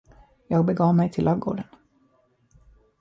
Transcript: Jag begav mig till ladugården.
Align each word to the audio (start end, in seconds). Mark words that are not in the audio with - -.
Jag 0.47 0.65
begav 0.65 0.95
mig 0.95 1.11
till 1.11 1.23
ladugården. 1.25 1.65